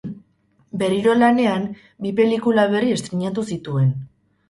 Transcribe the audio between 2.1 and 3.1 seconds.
pelikula berri